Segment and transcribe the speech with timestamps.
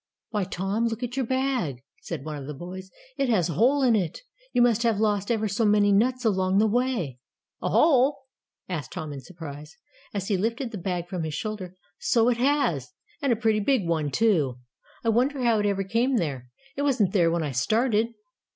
[0.31, 2.89] "Why, Tom, look at your bag," said one of the boys.
[3.17, 4.21] "It has a hole in it.
[4.51, 7.19] You must have lost ever so many nuts along the way."
[7.61, 8.17] "A hole?"
[8.67, 9.77] asked Tom in surprise,
[10.11, 11.75] as he lifted the bag from his shoulder.
[11.99, 14.57] "So it has and a pretty big one, too.
[15.03, 16.49] I wonder how it ever came there.
[16.75, 18.07] It wasn't there when I started."